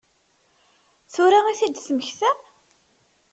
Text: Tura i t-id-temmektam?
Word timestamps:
Tura 1.13 1.39
i 1.51 1.53
t-id-temmektam? 1.59 2.37